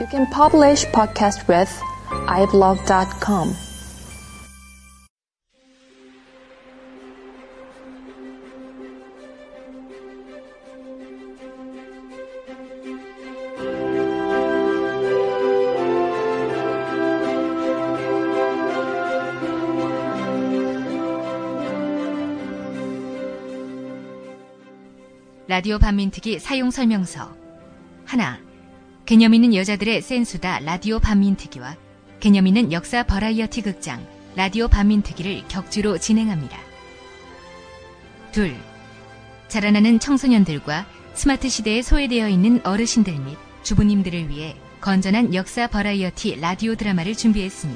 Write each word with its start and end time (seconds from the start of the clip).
You 0.00 0.06
can 0.06 0.26
publish 0.26 0.84
podcast 0.86 1.48
with 1.48 1.70
iblog.com. 2.28 3.54
라디오 25.48 25.78
반민특위 25.78 26.38
사용 26.38 26.70
설명서 26.70 27.34
하나 28.04 28.38
개념 29.05 29.33
있는 29.33 29.53
여자들의 29.55 30.01
센수다 30.01 30.59
라디오 30.59 30.99
반민특위와 30.99 31.75
개념 32.19 32.47
있는 32.47 32.71
역사 32.71 33.03
버라이어티 33.03 33.61
극장 33.63 34.05
라디오 34.35 34.67
반민특위를 34.67 35.43
격주로 35.47 35.97
진행합니다. 35.97 36.57
둘 38.31 38.55
자라나는 39.47 39.99
청소년들과 39.99 40.85
스마트 41.13 41.49
시대에 41.49 41.81
소외되어 41.81 42.29
있는 42.29 42.61
어르신들 42.63 43.13
및 43.19 43.37
주부님들을 43.63 44.29
위해 44.29 44.55
건전한 44.79 45.33
역사 45.33 45.67
버라이어티 45.67 46.39
라디오 46.39 46.75
드라마를 46.75 47.15
준비했으니 47.15 47.75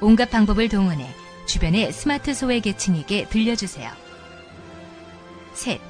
온갖 0.00 0.30
방법을 0.30 0.68
동원해 0.68 1.08
주변의 1.46 1.92
스마트 1.92 2.34
소외 2.34 2.60
계층에게 2.60 3.28
들려주세요. 3.28 3.90
셋 5.54 5.80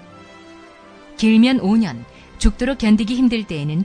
길면 1.18 1.58
5년, 1.58 2.04
죽도록 2.38 2.78
견디기 2.78 3.16
힘들 3.16 3.44
때에는 3.44 3.84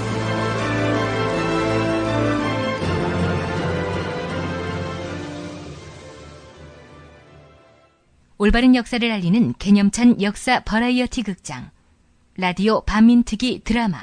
올바른 8.43 8.73
역사를 8.73 9.11
알리는 9.11 9.53
개념찬 9.59 10.19
역사 10.23 10.63
버라이어티 10.63 11.21
극장 11.21 11.69
라디오 12.37 12.81
반민특위 12.81 13.61
드라마 13.63 13.99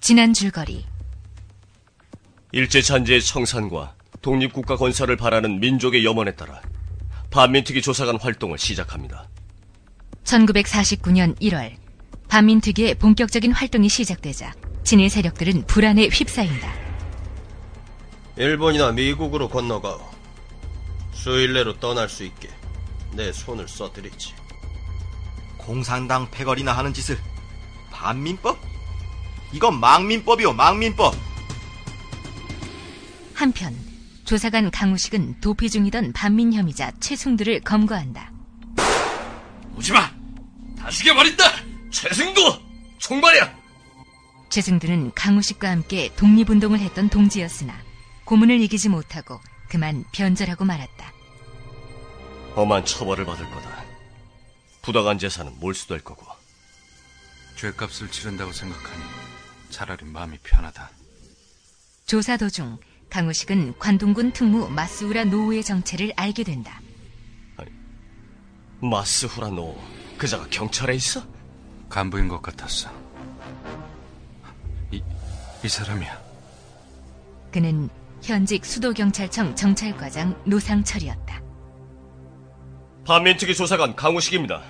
지난 0.00 0.32
줄거리 0.32 0.84
일제 2.50 2.82
잔재의 2.82 3.22
청산과 3.22 3.94
독립국가 4.20 4.74
건설을 4.74 5.16
바라는 5.16 5.60
민족의 5.60 6.04
염원에 6.04 6.34
따라 6.34 6.60
반민특위 7.30 7.80
조사관 7.80 8.16
활동을 8.16 8.58
시작합니다. 8.58 9.28
1949년 10.24 11.38
1월 11.40 11.70
반민특위의 12.26 12.96
본격적인 12.96 13.52
활동이 13.52 13.88
시작되자 13.88 14.54
진일 14.82 15.08
세력들은 15.08 15.68
불안에 15.68 16.08
휩싸인다. 16.08 16.83
일본이나 18.36 18.92
미국으로 18.92 19.48
건너가오. 19.48 20.00
수일 21.12 21.52
내로 21.52 21.78
떠날 21.78 22.08
수 22.08 22.24
있게 22.24 22.50
내 23.12 23.32
손을 23.32 23.68
써드리지. 23.68 24.34
공산당 25.56 26.30
패거리나 26.30 26.72
하는 26.72 26.92
짓을 26.92 27.18
반민법? 27.90 28.58
이건 29.52 29.78
망민법이오 29.78 30.52
망민법. 30.52 31.14
한편 33.34 33.74
조사관 34.24 34.70
강우식은 34.70 35.40
도피 35.40 35.70
중이던 35.70 36.12
반민 36.12 36.52
혐의자 36.52 36.90
최승두를 36.98 37.60
검거한다. 37.60 38.32
오지마! 39.76 40.10
다 40.78 40.90
죽여버린다! 40.90 41.44
최승도! 41.90 42.40
총발이야! 42.98 43.54
최승두는 44.48 45.12
강우식과 45.14 45.70
함께 45.70 46.12
독립운동을 46.16 46.78
했던 46.78 47.08
동지였으나 47.08 47.74
고문을 48.24 48.60
이기지 48.62 48.88
못하고 48.88 49.40
그만 49.68 50.04
변절하고 50.12 50.64
말았다. 50.64 51.12
험한 52.56 52.84
처벌을 52.84 53.24
받을 53.24 53.50
거다. 53.50 53.84
부당한 54.82 55.18
재산은 55.18 55.58
몰수될 55.60 56.00
거고. 56.04 56.26
죄값을 57.56 58.10
치른다고 58.10 58.52
생각하니 58.52 59.02
차라리 59.70 60.04
마음이 60.04 60.38
편하다. 60.42 60.90
조사 62.06 62.36
도중 62.36 62.78
강우식은 63.10 63.78
관동군 63.78 64.32
특무 64.32 64.68
마스우라 64.68 65.24
노우의 65.24 65.62
정체를 65.62 66.12
알게 66.16 66.44
된다. 66.44 66.80
마스후라 68.80 69.48
노 69.48 69.80
그자가 70.18 70.46
경찰에 70.50 70.94
있어? 70.94 71.24
간부인 71.88 72.28
것 72.28 72.42
같았어. 72.42 72.90
이, 74.90 75.02
이 75.64 75.68
사람이야. 75.68 76.22
그는 77.50 77.88
현직 78.24 78.64
수도경찰청 78.64 79.54
정찰과장 79.54 80.34
노상철이었다. 80.46 81.42
반민특위 83.06 83.54
조사관 83.54 83.94
강우식입니다. 83.94 84.62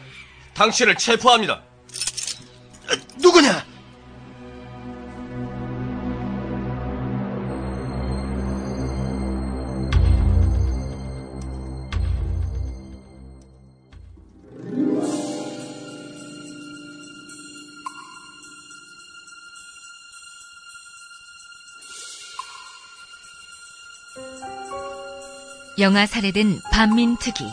당신을 0.54 0.96
체포합니다. 0.96 1.62
누구냐? 3.22 3.64
영화 25.84 26.06
살해된 26.06 26.60
반민특위 26.72 27.46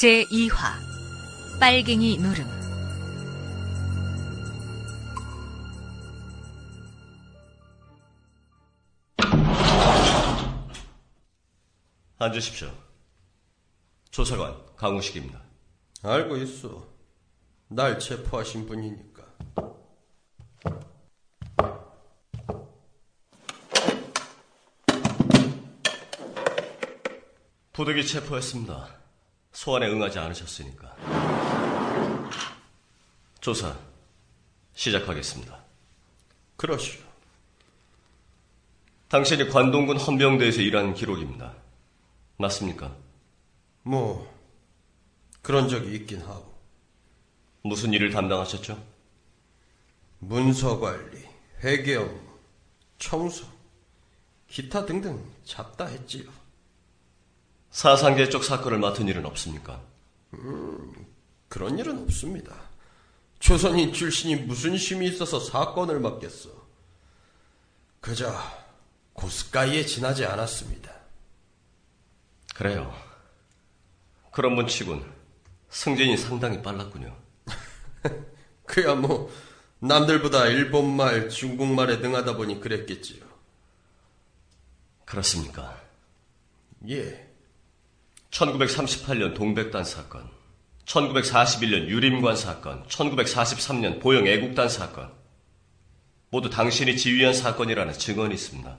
제2화 0.00 1.60
빨갱이 1.60 2.18
노름 2.18 2.44
앉으십시오. 12.18 12.68
조사관 14.10 14.56
강우식입니다. 14.76 15.40
알고 16.02 16.36
있어. 16.38 16.84
날 17.68 18.00
체포하신 18.00 18.66
분이니까. 18.66 19.09
부득이 27.80 28.06
체포했습니다. 28.06 28.94
소환에 29.52 29.88
응하지 29.88 30.18
않으셨으니까. 30.18 30.94
조사 33.40 33.74
시작하겠습니다. 34.74 35.64
그러시오. 36.56 37.00
당신이 39.08 39.48
관동군 39.48 39.96
헌병대에서 39.96 40.60
일한 40.60 40.92
기록입니다. 40.92 41.54
맞습니까? 42.36 42.94
뭐 43.82 44.30
그런 45.40 45.66
적이 45.66 45.94
있긴 45.96 46.20
하고 46.20 46.52
무슨 47.62 47.94
일을 47.94 48.10
담당하셨죠? 48.10 48.78
문서 50.18 50.78
관리, 50.78 51.26
회계 51.64 51.96
업무, 51.96 52.20
청소, 52.98 53.46
기타 54.48 54.84
등등 54.84 55.24
잡다 55.44 55.86
했지요. 55.86 56.39
사상계 57.70 58.28
쪽 58.28 58.44
사건을 58.44 58.78
맡은 58.78 59.06
일은 59.08 59.24
없습니까? 59.26 59.80
그런 61.48 61.78
일은 61.78 62.02
없습니다. 62.02 62.54
조선인 63.38 63.92
출신이 63.92 64.36
무슨 64.36 64.76
힘이 64.76 65.08
있어서 65.08 65.40
사건을 65.40 66.00
맡겠어. 66.00 66.50
그저 68.00 68.34
고스가이에 69.14 69.86
지나지 69.86 70.24
않았습니다. 70.24 70.92
그래요. 72.54 72.94
그런 74.30 74.56
분 74.56 74.66
치곤 74.66 75.04
승진이 75.70 76.16
상당히 76.16 76.62
빨랐군요. 76.62 77.16
그야 78.66 78.94
뭐 78.94 79.30
남들보다 79.78 80.46
일본말, 80.46 81.30
중국말에 81.30 81.96
능하다 81.96 82.36
보니 82.36 82.60
그랬겠지요. 82.60 83.24
그렇습니까? 85.06 85.80
예. 86.88 87.29
1938년 88.30 89.34
동백단 89.34 89.84
사건, 89.84 90.28
1941년 90.86 91.88
유림관 91.88 92.36
사건, 92.36 92.86
1943년 92.86 94.00
보영 94.00 94.26
애국단 94.26 94.68
사건. 94.68 95.12
모두 96.30 96.48
당신이 96.48 96.96
지휘한 96.96 97.34
사건이라는 97.34 97.92
증언이 97.92 98.34
있습니다. 98.34 98.78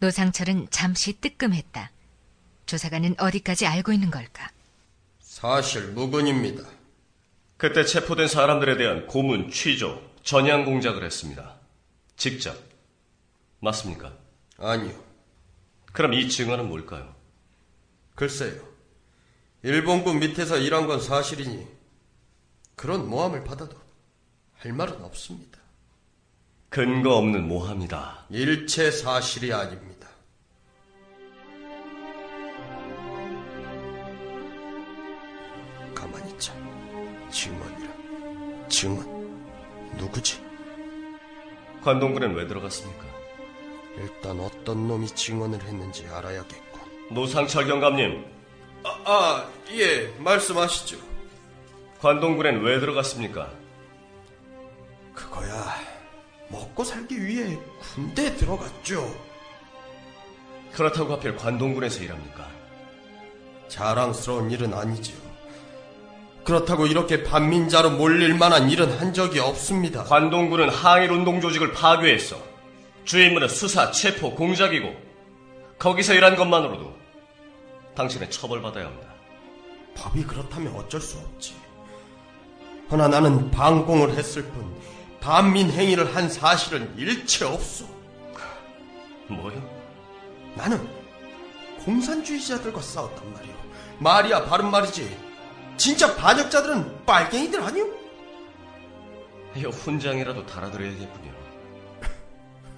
노상철은 0.00 0.68
잠시 0.70 1.20
뜨끔했다. 1.20 1.90
조사관은 2.66 3.16
어디까지 3.18 3.66
알고 3.66 3.92
있는 3.92 4.10
걸까? 4.10 4.50
사실 5.20 5.88
무근입니다. 5.88 6.62
그때 7.56 7.84
체포된 7.84 8.28
사람들에 8.28 8.76
대한 8.76 9.06
고문, 9.06 9.50
취조, 9.50 10.00
전향 10.22 10.64
공작을 10.64 11.04
했습니다. 11.04 11.56
직접. 12.16 12.56
맞습니까? 13.60 14.12
아니요. 14.58 14.92
그럼 15.92 16.14
이 16.14 16.28
증언은 16.28 16.68
뭘까요? 16.68 17.17
글쎄요. 18.18 18.60
일본군 19.62 20.18
밑에서 20.18 20.58
일한 20.58 20.88
건 20.88 21.00
사실이니 21.00 21.68
그런 22.74 23.08
모함을 23.08 23.44
받아도 23.44 23.76
할 24.54 24.72
말은 24.72 25.04
없습니다. 25.04 25.60
근거 26.68 27.14
없는 27.16 27.46
모함이다. 27.46 28.26
일체 28.30 28.90
사실이 28.90 29.52
아닙니다. 29.52 30.08
가만히 35.94 36.32
있자. 36.32 36.52
증언이라. 37.30 38.68
증언. 38.68 39.96
누구지? 39.96 40.42
관동군엔 41.84 42.34
왜 42.34 42.48
들어갔습니까? 42.48 43.06
일단 43.96 44.40
어떤 44.40 44.88
놈이 44.88 45.06
증언을 45.06 45.62
했는지 45.62 46.04
알아야겠군. 46.08 46.67
노상철 47.10 47.66
경감님, 47.66 48.24
아, 48.84 48.98
아, 49.04 49.48
예, 49.72 50.08
말씀하시죠. 50.18 50.96
관동군엔 52.00 52.62
왜 52.62 52.78
들어갔습니까? 52.80 53.50
그거야, 55.14 55.74
먹고 56.48 56.84
살기 56.84 57.24
위해 57.24 57.58
군대에 57.80 58.34
들어갔죠. 58.36 59.28
그렇다고 60.72 61.14
하필 61.14 61.34
관동군에서 61.36 62.04
일합니까? 62.04 62.48
자랑스러운 63.68 64.50
일은 64.50 64.72
아니지요. 64.74 65.16
그렇다고 66.44 66.86
이렇게 66.86 67.24
반민자로 67.24 67.90
몰릴 67.90 68.34
만한 68.34 68.70
일은 68.70 68.90
한 68.98 69.12
적이 69.12 69.40
없습니다. 69.40 70.04
관동군은 70.04 70.70
항일 70.70 71.10
운동 71.12 71.40
조직을 71.40 71.72
파괴했어. 71.72 72.40
주 73.04 73.20
임무는 73.20 73.48
수사, 73.48 73.90
체포, 73.90 74.34
공작이고 74.34 74.94
거기서 75.78 76.14
일한 76.14 76.36
것만으로도 76.36 76.97
당신은 77.98 78.30
처벌받아야 78.30 78.86
합니다. 78.86 79.08
법이 79.96 80.22
그렇다면 80.22 80.72
어쩔 80.76 81.00
수 81.00 81.18
없지. 81.18 81.56
허나 82.92 83.08
나는 83.08 83.50
방공을 83.50 84.16
했을 84.16 84.44
뿐 84.44 84.72
반민 85.18 85.68
행위를 85.68 86.14
한 86.14 86.28
사실은 86.28 86.96
일체 86.96 87.44
없소. 87.44 87.86
뭐요? 89.28 89.60
나는 90.54 90.88
공산주의자들과 91.84 92.80
싸웠단 92.80 93.32
말이오. 93.32 93.52
말이야 93.98 94.44
바른 94.44 94.70
말이지. 94.70 95.18
진짜 95.76 96.14
반역자들은 96.14 97.04
빨갱이들 97.04 97.60
아니오? 97.60 97.84
이거 99.56 99.70
훈장이라도 99.70 100.46
달아드려야겠군요. 100.46 101.32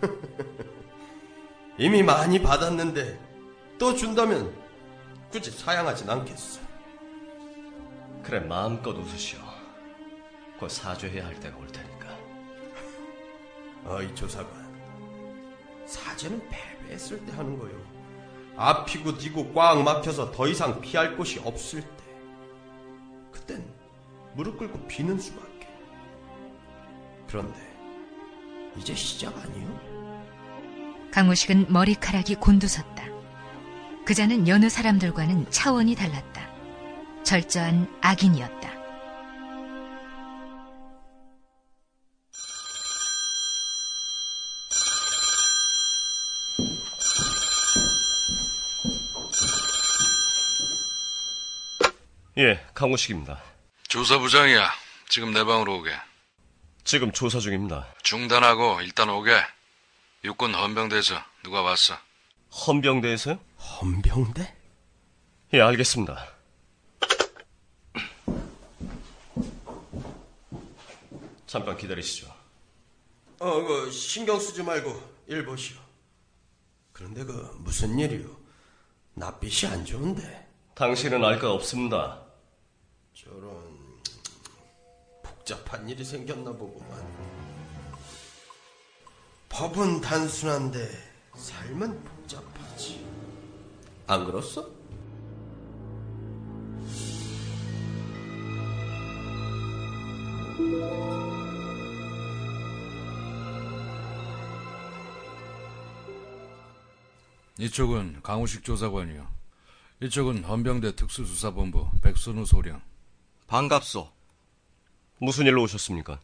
이미 1.77 2.03
많이 2.03 2.41
받았는데 2.41 3.21
또 3.79 3.95
준다면 3.95 4.70
굳이 5.31 5.51
사양하진 5.51 6.11
않겠어. 6.11 6.61
그래 8.23 8.41
마음껏 8.41 8.91
웃으시오. 8.91 9.39
곧 10.59 10.69
사죄해야 10.71 11.27
할 11.27 11.39
때가 11.39 11.57
올 11.57 11.67
테니까. 11.69 12.09
어이 13.87 14.15
조사관. 14.15 14.71
사죄는 15.87 16.49
패배했을 16.49 17.25
때 17.25 17.33
하는 17.33 17.59
거요. 17.59 17.73
앞이고 18.57 19.17
뒤고 19.19 19.53
꽉 19.55 19.83
막혀서 19.83 20.33
더 20.33 20.47
이상 20.49 20.81
피할 20.81 21.17
곳이 21.17 21.41
없을 21.45 21.81
때. 21.81 22.05
그땐 23.33 23.65
무릎 24.35 24.59
꿇고 24.59 24.87
비는 24.87 25.19
수밖에. 25.19 25.69
그런데 27.29 27.59
이제 28.77 28.95
시작 28.95 29.37
아니요? 29.39 31.09
강호식은 31.13 31.73
머리카락이 31.73 32.35
곤두섰다. 32.37 33.10
그자는 34.11 34.49
여느 34.49 34.69
사람들과는 34.69 35.53
차원이 35.53 35.95
달랐다. 35.95 36.51
절저한 37.23 38.01
악인이었다. 38.01 38.69
예, 52.39 52.67
강호식입니다. 52.75 53.41
조사부장이야. 53.87 54.73
지금 55.09 55.33
내 55.33 55.45
방으로 55.45 55.77
오게. 55.77 55.93
지금 56.83 57.13
조사 57.13 57.39
중입니다. 57.39 57.87
중단하고 58.03 58.81
일단 58.81 59.09
오게. 59.09 59.41
육군 60.25 60.53
헌병대에서 60.53 61.15
누가 61.45 61.63
왔어? 61.63 61.97
헌병대에서요? 62.67 63.50
헌병대? 63.81 64.57
예, 65.55 65.61
알겠습니다. 65.61 66.27
잠깐 71.47 71.77
기다리시죠. 71.77 72.33
어, 73.41 73.63
그 73.63 73.91
신경 73.91 74.39
쓰지 74.39 74.63
말고 74.63 75.01
일 75.27 75.45
보시오. 75.45 75.79
그런데 76.93 77.25
그 77.25 77.33
무슨 77.59 77.99
일이오? 77.99 78.37
낯빛이 79.15 79.71
안 79.73 79.85
좋은데. 79.85 80.49
당신은 80.75 81.25
알 81.25 81.39
거 81.39 81.53
없습니다. 81.55 82.23
저런 83.15 84.01
복잡한 85.23 85.89
일이 85.89 86.05
생겼나 86.05 86.53
보구만. 86.53 86.91
법은 89.49 90.01
단순한데 90.01 90.89
삶은 91.37 92.03
복잡하지. 92.05 93.00
안 94.11 94.25
그렇소? 94.25 94.69
이쪽은 107.61 108.23
강우식 108.25 108.65
조사관이요. 108.65 109.29
이쪽은 110.03 110.43
헌병대 110.43 110.97
특수수사본부 110.97 111.91
백선우 112.03 112.47
소령. 112.47 112.83
반갑소. 113.47 114.11
무슨 115.19 115.47
일로 115.47 115.63
오셨습니까? 115.63 116.19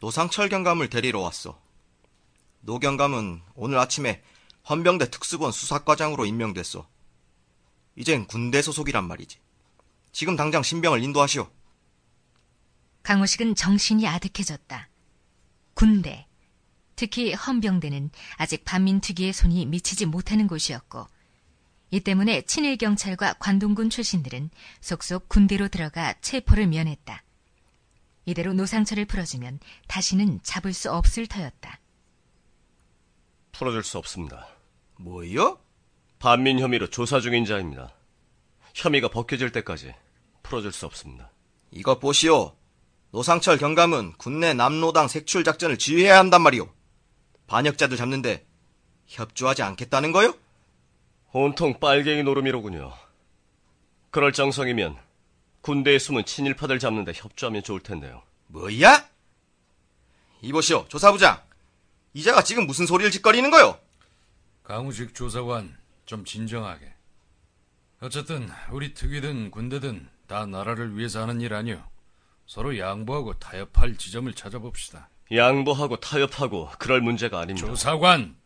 노상철 0.00 0.48
경감을 0.48 0.90
데리러 0.90 1.20
왔어. 1.20 1.56
노 2.62 2.80
경감은 2.80 3.42
오늘 3.54 3.78
아침에 3.78 4.24
헌병대 4.68 5.12
특수본 5.12 5.52
수사과장으로 5.52 6.26
임명됐어. 6.26 6.97
이젠 7.98 8.28
군대 8.28 8.62
소속이란 8.62 9.08
말이지. 9.08 9.40
지금 10.12 10.36
당장 10.36 10.62
신병을 10.62 11.02
인도하시오. 11.02 11.50
강호식은 13.02 13.56
정신이 13.56 14.06
아득해졌다. 14.06 14.88
군대, 15.74 16.28
특히 16.94 17.32
헌병대는 17.32 18.10
아직 18.36 18.64
반민특위의 18.64 19.32
손이 19.32 19.66
미치지 19.66 20.06
못하는 20.06 20.46
곳이었고, 20.46 21.08
이 21.90 21.98
때문에 21.98 22.42
친일 22.42 22.76
경찰과 22.76 23.34
관동군 23.40 23.90
출신들은 23.90 24.50
속속 24.80 25.28
군대로 25.28 25.66
들어가 25.66 26.14
체포를 26.20 26.68
면했다. 26.68 27.24
이대로 28.26 28.52
노상철을 28.52 29.06
풀어주면 29.06 29.58
다시는 29.88 30.38
잡을 30.44 30.72
수 30.72 30.92
없을 30.92 31.26
터였다. 31.26 31.80
풀어줄 33.50 33.82
수 33.82 33.98
없습니다. 33.98 34.46
뭐요? 34.98 35.58
반민 36.18 36.58
혐의로 36.58 36.88
조사 36.88 37.20
중인 37.20 37.44
자입니다. 37.44 37.92
혐의가 38.74 39.08
벗겨질 39.08 39.52
때까지 39.52 39.94
풀어줄 40.42 40.72
수 40.72 40.86
없습니다. 40.86 41.30
이것 41.70 42.00
보시오. 42.00 42.56
노상철 43.10 43.58
경감은 43.58 44.14
군내 44.18 44.52
남로당 44.54 45.08
색출 45.08 45.44
작전을 45.44 45.78
지휘해야 45.78 46.18
한단 46.18 46.42
말이오. 46.42 46.68
반역자들 47.46 47.96
잡는데 47.96 48.46
협조하지 49.06 49.62
않겠다는 49.62 50.12
거요? 50.12 50.34
온통 51.32 51.78
빨갱이 51.78 52.24
노름이로군요. 52.24 52.92
그럴 54.10 54.32
정성이면 54.32 54.96
군대에 55.60 55.98
숨은 55.98 56.24
친일파들 56.24 56.78
잡는데 56.78 57.12
협조하면 57.14 57.62
좋을 57.62 57.80
텐데요. 57.80 58.22
뭐야? 58.48 59.08
이보시오, 60.42 60.86
조사부장. 60.88 61.42
이자가 62.14 62.42
지금 62.42 62.66
무슨 62.66 62.86
소리를 62.86 63.10
짓거리는 63.10 63.50
거요? 63.50 63.78
강우식 64.64 65.14
조사관 65.14 65.76
좀 66.08 66.24
진정하게. 66.24 66.90
어쨌든 68.00 68.48
우리 68.70 68.94
특위든 68.94 69.50
군대든 69.50 70.08
다 70.26 70.46
나라를 70.46 70.96
위해서 70.96 71.20
하는 71.20 71.42
일 71.42 71.52
아니오. 71.52 71.82
서로 72.46 72.78
양보하고 72.78 73.34
타협할 73.34 73.98
지점을 73.98 74.32
찾아봅시다. 74.32 75.10
양보하고 75.30 76.00
타협하고 76.00 76.70
그럴 76.78 77.02
문제가 77.02 77.40
아닙니다. 77.40 77.68
조사관! 77.68 78.36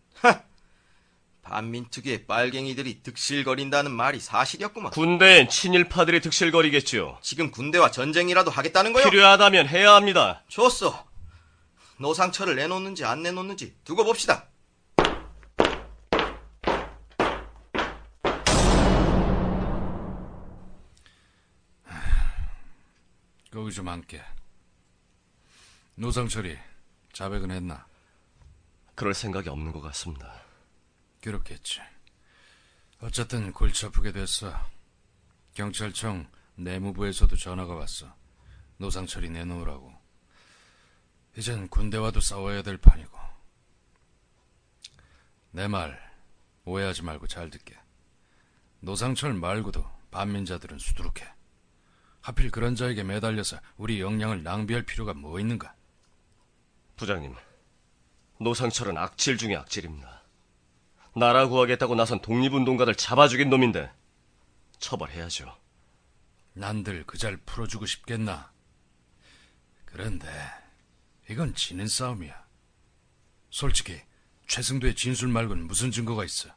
반민특위의 1.42 2.26
빨갱이들이 2.26 3.04
득실거린다는 3.04 3.92
말이 3.92 4.18
사실이었구만. 4.18 4.90
군대엔 4.90 5.48
친일파들이 5.48 6.20
득실거리겠지요. 6.20 7.18
지금 7.22 7.52
군대와 7.52 7.92
전쟁이라도 7.92 8.50
하겠다는 8.50 8.92
거요? 8.92 9.04
필요하다면 9.04 9.68
해야 9.68 9.94
합니다. 9.94 10.42
좋소. 10.48 10.92
노상처를 11.98 12.56
내놓는지 12.56 13.04
안 13.04 13.22
내놓는지 13.22 13.76
두고 13.84 14.02
봅시다. 14.02 14.48
거기 23.72 23.74
좀 23.74 23.88
앉게. 23.88 24.22
노상철이 25.94 26.58
자백은 27.14 27.50
했나? 27.50 27.86
그럴 28.94 29.14
생각이 29.14 29.48
없는 29.48 29.72
것 29.72 29.80
같습니다. 29.80 30.42
그렇겠지. 31.22 31.80
어쨌든 33.00 33.50
골치 33.52 33.86
아프게 33.86 34.12
됐어. 34.12 34.54
경찰청 35.54 36.30
내무부에서도 36.56 37.34
전화가 37.34 37.74
왔어. 37.74 38.14
노상철이 38.76 39.30
내놓으라고. 39.30 39.92
이젠 41.36 41.66
군대와도 41.68 42.20
싸워야 42.20 42.62
될 42.62 42.76
판이고. 42.76 43.18
내 45.52 45.66
말 45.66 45.98
오해하지 46.64 47.02
말고 47.02 47.26
잘 47.26 47.48
듣게. 47.48 47.78
노상철 48.80 49.32
말고도 49.32 49.90
반민자들은 50.10 50.78
수두룩해. 50.78 51.41
하필 52.22 52.50
그런 52.50 52.74
자에게 52.76 53.02
매달려서 53.02 53.58
우리 53.76 54.00
역량을 54.00 54.42
낭비할 54.42 54.84
필요가 54.84 55.12
뭐 55.12 55.38
있는가? 55.40 55.74
부장님, 56.96 57.34
노상철은 58.40 58.96
악질 58.96 59.36
중의 59.36 59.56
악질입니다. 59.56 60.22
나라 61.16 61.46
구하겠다고 61.48 61.94
나선 61.96 62.22
독립운동가들 62.22 62.94
잡아 62.94 63.28
죽인 63.28 63.50
놈인데 63.50 63.90
처벌해야죠. 64.78 65.54
난들 66.54 67.04
그 67.06 67.18
잘 67.18 67.36
풀어주고 67.38 67.86
싶겠나? 67.86 68.52
그런데 69.84 70.28
이건 71.28 71.54
지는 71.54 71.86
싸움이야. 71.86 72.42
솔직히 73.50 74.00
최승도의 74.46 74.94
진술 74.94 75.28
말고는 75.28 75.66
무슨 75.66 75.90
증거가 75.90 76.24
있어? 76.24 76.50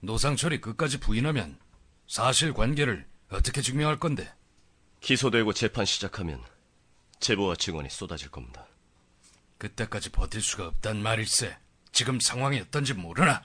노상철이 0.00 0.60
끝까지 0.60 0.98
부인하면 1.00 1.58
사실 2.06 2.52
관계를 2.54 3.06
어떻게 3.28 3.62
증명할 3.62 3.98
건데? 3.98 4.32
기소되고 5.00 5.52
재판 5.52 5.84
시작하면 5.84 6.42
제보와 7.20 7.56
증언이 7.56 7.88
쏟아질 7.90 8.30
겁니다. 8.30 8.66
그때까지 9.58 10.10
버틸 10.10 10.40
수가 10.40 10.66
없단 10.66 11.02
말일세. 11.02 11.56
지금 11.92 12.20
상황이 12.20 12.60
어떤지 12.60 12.94
모르나? 12.94 13.42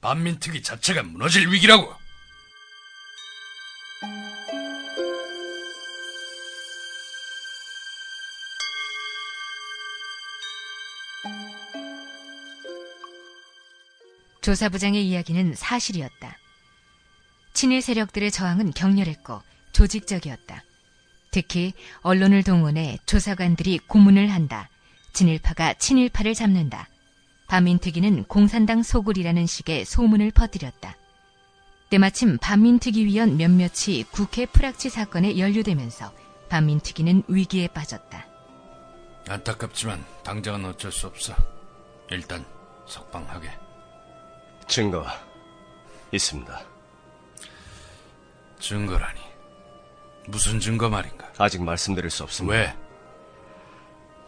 반민특위 0.00 0.62
자체가 0.62 1.02
무너질 1.02 1.48
위기라고. 1.50 1.92
조사부장의 14.40 15.06
이야기는 15.06 15.54
사실이었다. 15.54 16.38
친일 17.52 17.82
세력들의 17.82 18.30
저항은 18.30 18.70
격렬했고 18.70 19.42
조직적이었다. 19.78 20.64
특히 21.30 21.72
언론을 22.00 22.42
동원해 22.42 22.98
조사관들이 23.06 23.78
고문을 23.86 24.28
한다. 24.28 24.68
진일파가 25.12 25.74
친일파를 25.74 26.34
잡는다. 26.34 26.88
반민특위는 27.46 28.24
공산당 28.24 28.82
소굴이라는 28.82 29.46
식의 29.46 29.84
소문을 29.84 30.32
퍼뜨렸다. 30.32 30.96
때마침 31.90 32.38
반민특위 32.38 33.06
위원 33.06 33.36
몇몇이 33.36 34.04
국회 34.10 34.46
프락치 34.46 34.90
사건에 34.90 35.38
연루되면서 35.38 36.12
반민특위는 36.48 37.22
위기에 37.28 37.68
빠졌다. 37.68 38.26
안타깝지만 39.28 40.04
당장은 40.24 40.70
어쩔 40.70 40.90
수 40.90 41.06
없어. 41.06 41.34
일단 42.10 42.44
석방하게. 42.88 43.48
증거 44.66 45.06
있습니다. 46.10 46.62
증거라니. 48.58 49.27
무슨 50.28 50.60
증거 50.60 50.90
말인가? 50.90 51.32
아직 51.38 51.62
말씀드릴 51.62 52.10
수 52.10 52.22
없습니다. 52.22 52.54
왜? 52.54 52.76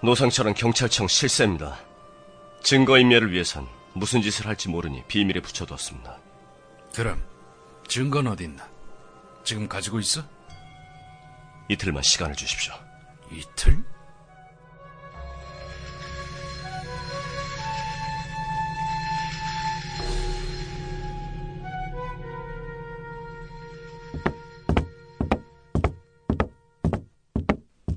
노상철은 0.02 0.54
경찰청 0.54 1.06
실세입니다. 1.06 1.78
증거인멸을 2.62 3.32
위해선 3.32 3.68
무슨 3.92 4.22
짓을 4.22 4.46
할지 4.46 4.70
모르니 4.70 5.04
비밀에 5.08 5.40
붙여두었습니다. 5.40 6.18
그럼 6.94 7.22
증거는 7.86 8.32
어디 8.32 8.44
있나? 8.44 8.66
지금 9.44 9.68
가지고 9.68 10.00
있어? 10.00 10.22
이틀만 11.68 12.02
시간을 12.02 12.34
주십시오. 12.34 12.72
이틀? 13.30 13.84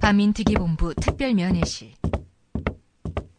반민특위본부 0.04 0.96
특별면회실. 0.96 1.94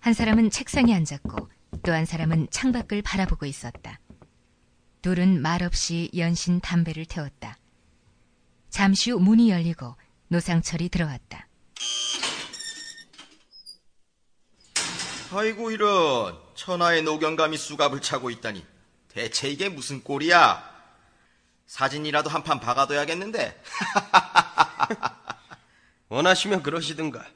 한 0.00 0.14
사람은 0.14 0.48
책상에 0.48 0.94
앉았고 0.94 1.50
또 1.84 1.92
한 1.92 2.06
사람은 2.06 2.48
창밖을 2.50 3.02
바라보고 3.02 3.44
있었다. 3.44 4.00
둘은 5.02 5.42
말없이 5.42 6.10
연신 6.16 6.60
담배를 6.60 7.04
태웠다. 7.04 7.58
잠시 8.70 9.10
후 9.10 9.18
문이 9.20 9.50
열리고 9.50 9.94
노상철이 10.28 10.88
들어왔다. 10.88 11.46
아이고 15.32 15.70
이런 15.70 16.38
천하의 16.54 17.02
노경감이 17.02 17.58
수갑을 17.58 18.00
차고 18.00 18.30
있다니 18.30 18.64
대체 19.08 19.50
이게 19.50 19.68
무슨 19.68 20.02
꼴이야? 20.02 20.72
사진이라도 21.66 22.30
한 22.30 22.42
판 22.42 22.58
박아둬야겠는데 22.60 23.62
원하시면 26.14 26.62
그러시든가. 26.62 27.26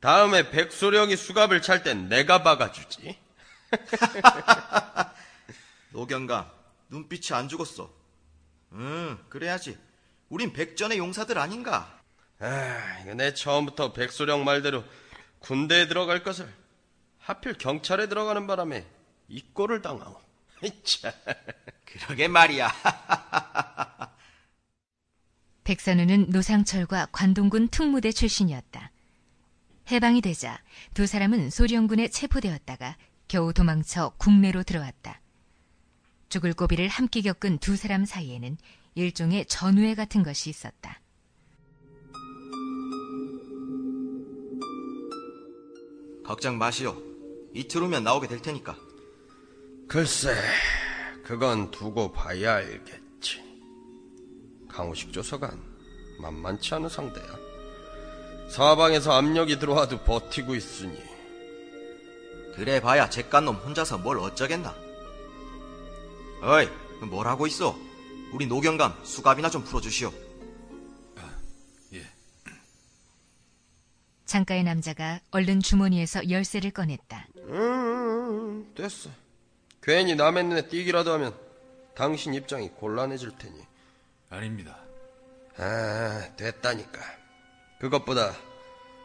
다음에 0.00 0.50
백소령이 0.50 1.16
수갑을 1.16 1.62
찰 1.62 1.82
땐 1.82 2.08
내가 2.08 2.44
박아주지. 2.44 3.18
노경감 5.90 6.48
눈빛이 6.90 7.36
안 7.36 7.48
죽었어. 7.48 7.92
응 8.74 9.18
그래야지. 9.28 9.76
우린 10.28 10.52
백전의 10.52 10.98
용사들 10.98 11.38
아닌가? 11.38 11.98
아, 12.38 13.00
이거 13.02 13.14
내 13.14 13.34
처음부터 13.34 13.92
백소령 13.92 14.44
말대로 14.44 14.84
군대에 15.40 15.88
들어갈 15.88 16.22
것을 16.22 16.48
하필 17.18 17.54
경찰에 17.54 18.06
들어가는 18.06 18.46
바람에 18.46 18.86
이 19.26 19.42
꼴을 19.52 19.82
당하고. 19.82 20.20
참. 20.84 21.10
그러게 21.84 22.28
말이야. 22.28 22.72
백선우는 25.68 26.30
노상철과 26.30 27.08
관동군 27.12 27.68
특무대 27.68 28.10
출신이었다. 28.10 28.90
해방이 29.90 30.22
되자 30.22 30.58
두 30.94 31.06
사람은 31.06 31.50
소련군에 31.50 32.08
체포되었다가 32.08 32.96
겨우 33.28 33.52
도망쳐 33.52 34.14
국내로 34.16 34.62
들어왔다. 34.62 35.20
죽을 36.30 36.54
고비를 36.54 36.88
함께 36.88 37.20
겪은 37.20 37.58
두 37.58 37.76
사람 37.76 38.06
사이에는 38.06 38.56
일종의 38.94 39.44
전우회 39.44 39.94
같은 39.94 40.22
것이 40.22 40.48
있었다. 40.48 41.02
걱정 46.24 46.56
마시오. 46.56 46.96
이틀 47.52 47.82
후면 47.82 48.04
나오게 48.04 48.26
될 48.26 48.40
테니까. 48.40 48.74
글쎄, 49.86 50.34
그건 51.24 51.70
두고 51.70 52.12
봐야 52.12 52.54
알겠지. 52.54 53.07
강우식 54.78 55.12
조서관, 55.12 55.60
만만치 56.20 56.72
않은 56.76 56.88
상대야. 56.88 57.26
사방에서 58.48 59.10
압력이 59.10 59.58
들어와도 59.58 60.04
버티고 60.04 60.54
있으니. 60.54 60.96
그래 62.54 62.80
봐야 62.80 63.10
잭간놈 63.10 63.56
혼자서 63.56 63.98
뭘 63.98 64.20
어쩌겠나. 64.20 64.72
어이, 66.42 66.68
뭘 67.08 67.26
하고 67.26 67.48
있어? 67.48 67.76
우리 68.32 68.46
노경감 68.46 69.00
수갑이나 69.02 69.50
좀 69.50 69.64
풀어주시오. 69.64 70.12
예. 71.94 72.06
창가의 74.26 74.62
남자가 74.62 75.18
얼른 75.32 75.58
주머니에서 75.60 76.30
열쇠를 76.30 76.70
꺼냈다. 76.70 77.26
음, 77.48 78.72
됐어. 78.76 79.10
괜히 79.82 80.14
남의 80.14 80.44
눈에 80.44 80.68
띄기라도 80.68 81.14
하면 81.14 81.34
당신 81.96 82.32
입장이 82.32 82.68
곤란해질 82.68 83.32
테니. 83.38 83.66
아닙니다. 84.30 84.78
아, 85.56 86.28
됐다니까. 86.36 87.00
그것보다 87.80 88.34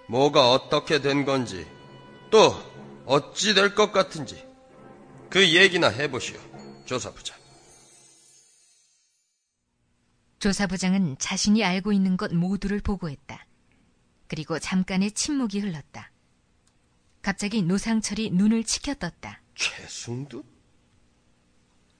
뭐가 0.09 0.51
어떻게 0.51 0.99
된 1.01 1.25
건지 1.25 1.65
또 2.29 2.53
어찌 3.05 3.53
될 3.53 3.75
것 3.75 3.91
같은지 3.91 4.45
그 5.29 5.47
얘기나 5.55 5.87
해보시오, 5.89 6.39
조사부장. 6.85 7.37
조사부장은 10.39 11.17
자신이 11.19 11.63
알고 11.63 11.93
있는 11.93 12.17
것 12.17 12.33
모두를 12.33 12.81
보고했다. 12.81 13.45
그리고 14.27 14.59
잠깐의 14.59 15.11
침묵이 15.13 15.59
흘렀다. 15.59 16.11
갑자기 17.21 17.61
노상철이 17.61 18.31
눈을 18.31 18.63
치켜떴다. 18.65 19.41
최승두? 19.55 20.43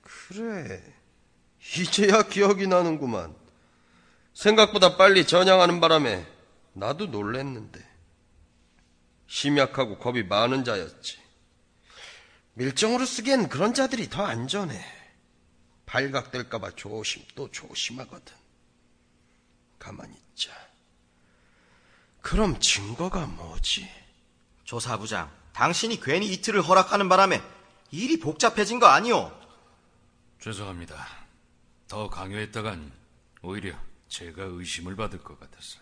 그래, 0.02 0.84
이제야 1.78 2.24
기억이 2.24 2.68
나는구만. 2.68 3.36
생각보다 4.34 4.98
빨리 4.98 5.26
전향하는 5.26 5.80
바람에 5.80 6.28
나도 6.74 7.08
놀랬는데. 7.08 7.94
심약하고 9.28 9.98
겁이 9.98 10.24
많은 10.24 10.64
자였지. 10.64 11.18
밀정으로 12.56 13.06
쓰기엔 13.06 13.50
그런 13.50 13.74
자들이 13.74 14.10
더 14.10 14.24
안전해. 14.24 14.84
발각될까봐 15.86 16.72
조심 16.72 17.24
또 17.36 17.50
조심하거든. 17.52 18.36
가만히 19.80 20.14
있자. 20.14 20.52
그럼 22.22 22.60
증거가 22.60 23.26
뭐지? 23.26 23.90
조사부장, 24.64 25.30
당신이 25.54 26.00
괜히 26.00 26.32
이틀을 26.34 26.62
허락하는 26.62 27.10
바람에 27.10 27.42
일이 27.92 28.20
복잡해진 28.20 28.80
거 28.80 28.88
아니오? 28.88 29.32
죄송합니다. 30.40 31.23
더 31.88 32.10
강요했다간 32.10 32.92
오히려 33.42 33.76
제가 34.08 34.44
의심을 34.44 34.96
받을 34.96 35.20
것 35.24 35.40
같았어. 35.40 35.80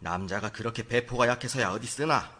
남자가 0.00 0.50
그렇게 0.52 0.86
배포가 0.86 1.26
약해서야 1.28 1.70
어디 1.70 1.86
쓰나? 1.86 2.30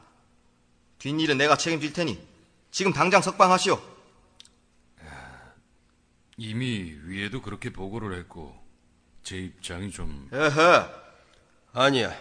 뒷일은 0.99 1.39
내가 1.39 1.57
책임질 1.57 1.93
테니 1.93 2.27
지금 2.71 2.93
당장 2.93 3.23
석방하시오. 3.23 3.99
이미 6.37 6.97
위에도 7.03 7.43
그렇게 7.43 7.71
보고를 7.71 8.17
했고 8.19 8.57
제 9.25 9.37
입장이 9.39 9.91
좀 9.91 10.29
어허, 10.33 10.89
아니야. 11.73 12.17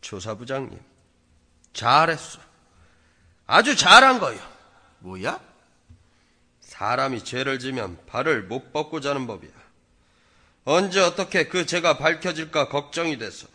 조사부장님. 0.00 0.80
잘했어. 1.74 2.40
아주 3.46 3.76
잘한 3.76 4.18
거요. 4.18 4.40
뭐야? 5.00 5.38
사람이 6.76 7.24
죄를 7.24 7.58
지면 7.58 7.98
발을 8.04 8.42
못 8.42 8.70
뻗고 8.70 9.00
자는 9.00 9.26
법이야. 9.26 9.50
언제 10.64 11.00
어떻게 11.00 11.48
그 11.48 11.64
죄가 11.64 11.96
밝혀질까 11.96 12.68
걱정이 12.68 13.16
돼서 13.16 13.48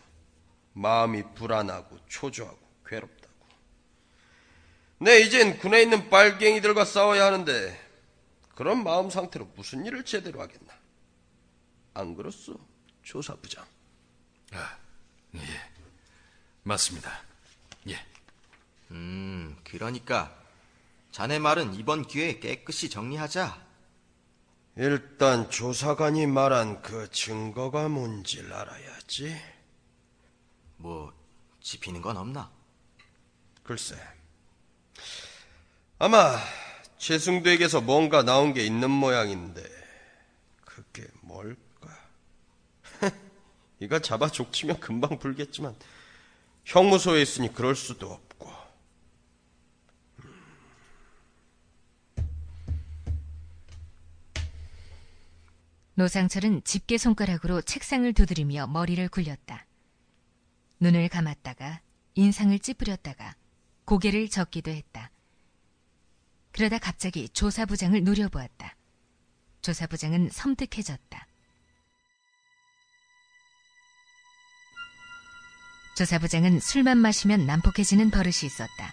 마음이 0.73 1.35
불안하고 1.35 1.99
초조하고 2.07 2.59
괴롭다고. 2.83 3.33
내 4.97 5.19
이젠 5.19 5.59
군에 5.59 5.83
있는 5.83 6.09
빨갱이들과 6.09 6.83
싸워야 6.83 7.25
하는데 7.25 7.79
그런 8.55 8.83
마음 8.83 9.11
상태로 9.11 9.51
무슨 9.55 9.85
일을 9.85 10.03
제대로 10.03 10.41
하겠나? 10.41 10.73
안 11.93 12.15
그렇소, 12.15 12.59
조사부장? 13.03 13.63
아, 14.53 14.77
예. 15.35 15.41
맞습니다. 16.63 17.21
예. 17.87 18.03
음, 18.89 19.55
그러니까 19.63 20.40
자네 21.11 21.39
말은 21.39 21.73
이번 21.73 22.07
기회에 22.07 22.39
깨끗이 22.39 22.89
정리하자. 22.89 23.71
일단 24.77 25.49
조사관이 25.49 26.25
말한 26.27 26.81
그 26.81 27.09
증거가 27.11 27.89
뭔지를 27.89 28.53
알아야지. 28.53 29.35
뭐 30.77 31.13
집히는 31.59 32.01
건 32.01 32.15
없나? 32.15 32.49
글쎄. 33.63 33.95
아마 35.99 36.37
최승두에게서 36.97 37.81
뭔가 37.81 38.23
나온 38.23 38.53
게 38.53 38.65
있는 38.65 38.89
모양인데 38.89 39.61
그게 40.65 41.05
뭘까? 41.19 41.89
이거 43.79 43.99
잡아 43.99 44.29
족치면 44.29 44.79
금방 44.79 45.19
불겠지만 45.19 45.75
형무소에 46.63 47.21
있으니 47.21 47.53
그럴 47.53 47.75
수도 47.75 48.11
없고. 48.11 48.30
노상철은 55.95 56.63
집게 56.63 56.97
손가락으로 56.97 57.61
책상을 57.61 58.11
두드리며 58.13 58.67
머리를 58.67 59.07
굴렸다. 59.09 59.65
눈을 60.79 61.09
감았다가 61.09 61.81
인상을 62.15 62.57
찌푸렸다가 62.59 63.35
고개를 63.85 64.29
젓기도 64.29 64.71
했다. 64.71 65.11
그러다 66.51 66.79
갑자기 66.79 67.29
조사부장을 67.29 68.03
노려보았다. 68.03 68.75
조사부장은 69.61 70.29
섬뜩해졌다. 70.31 71.27
조사부장은 75.97 76.59
술만 76.61 76.97
마시면 76.97 77.45
난폭해지는 77.45 78.11
버릇이 78.11 78.45
있었다. 78.45 78.91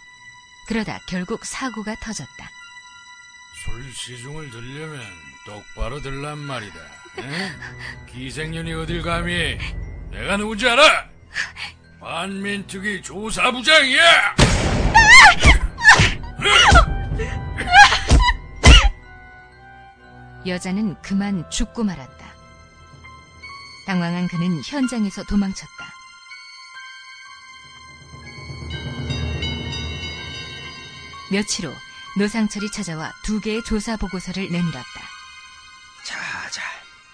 그러다 0.67 0.99
결국 1.07 1.43
사고가 1.45 1.95
터졌다. 1.95 2.58
술 3.65 3.93
시중을 3.93 4.49
들려면 4.51 5.01
똑바로 5.45 6.01
들란 6.01 6.37
말이다. 6.37 6.75
에? 7.19 7.51
기생년이 8.11 8.73
어딜 8.73 9.01
감히 9.01 9.57
내가 10.11 10.37
누군지 10.37 10.67
알아? 10.69 11.09
반민특위 11.99 13.01
조사부장이야! 13.01 14.35
여자는 20.47 21.01
그만 21.01 21.49
죽고 21.49 21.83
말았다. 21.83 22.25
당황한 23.85 24.27
그는 24.29 24.61
현장에서 24.63 25.23
도망쳤다. 25.23 25.93
며칠 31.31 31.67
후 31.67 31.73
노상철이 32.17 32.71
찾아와 32.71 33.13
두 33.23 33.39
개의 33.39 33.63
조사 33.63 33.95
보고서를 33.97 34.51
내밀었다. 34.51 35.01
자, 36.03 36.49
자, 36.49 36.61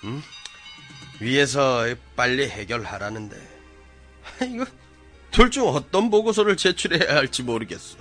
응? 0.05 0.21
위에서 1.19 1.85
빨리 2.15 2.49
해결하라는데 2.49 3.35
이거 4.53 4.65
둘 5.31 5.49
중 5.51 5.67
어떤 5.67 6.09
보고서를 6.09 6.55
제출해야 6.57 7.15
할지 7.15 7.43
모르겠어. 7.43 7.97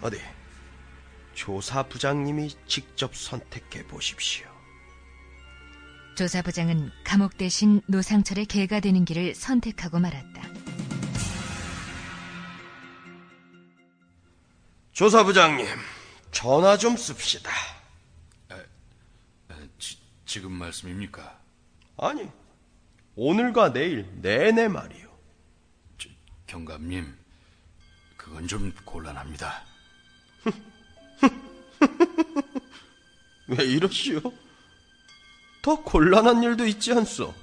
어디 0.00 0.20
조사 1.34 1.82
부장님이 1.84 2.50
직접 2.66 3.14
선택해 3.16 3.86
보십시오. 3.86 4.46
조사 6.16 6.42
부장은 6.42 6.90
감옥 7.04 7.36
대신 7.38 7.80
노상철의 7.88 8.46
개가 8.46 8.80
되는 8.80 9.04
길을 9.04 9.34
선택하고 9.34 9.98
말았다. 9.98 10.42
조사부장님, 14.94 15.66
전화 16.30 16.78
좀 16.78 16.96
씁시다. 16.96 17.50
에, 18.52 18.64
지, 19.76 19.98
지금 20.24 20.52
말씀입니까? 20.52 21.36
아니, 21.96 22.28
오늘과 23.16 23.72
내일 23.72 24.08
내내 24.22 24.68
말이요. 24.68 25.08
저, 25.98 26.08
경감님, 26.46 27.12
그건 28.16 28.46
좀 28.46 28.72
곤란합니다. 28.84 29.64
왜 33.48 33.64
이러시오? 33.64 34.20
더 35.60 35.82
곤란한 35.82 36.44
일도 36.44 36.68
있지 36.68 36.92
않소? 36.92 37.34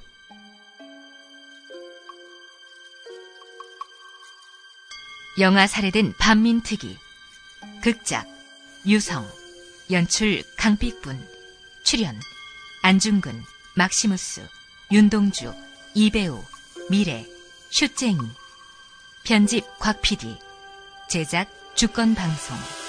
영화 5.40 5.68
살해된 5.68 6.14
반민특위 6.18 6.98
극작 7.82 8.28
유성 8.86 9.28
연출 9.92 10.44
강픽분 10.58 11.20
출연 11.84 12.20
안중근 12.82 13.44
막시무스 13.76 14.48
윤동주 14.92 15.54
이배우 15.94 16.44
미래 16.90 17.26
슈쟁이. 17.70 18.20
편집 19.24 19.64
곽PD 19.80 20.38
제작 21.10 21.48
주권방송 21.76 22.81